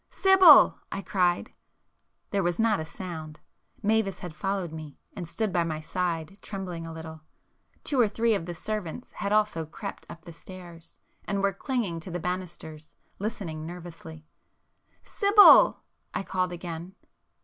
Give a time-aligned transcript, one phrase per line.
[0.09, 1.53] "Sibyl!" I cried.
[2.31, 3.39] There was not a sound.
[3.83, 7.21] Mavis had followed me, and stood by my side, trembling a little.
[7.83, 11.43] Two or three of the servants [p 392] had also crept up the stairs, and
[11.43, 14.25] were clinging to the banisters, listening nervously.
[15.03, 15.83] "Sibyl!"
[16.15, 16.95] I called again.